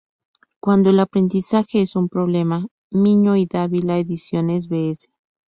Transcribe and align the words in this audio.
Cuando 0.59 0.89
el 0.89 0.99
aprendizaje 0.99 1.79
es 1.83 1.95
un 1.95 2.09
problema, 2.09 2.65
Miño 2.89 3.35
y 3.35 3.45
Dávila 3.45 3.99
Ediciones, 3.99 4.67
Bs. 4.67 5.11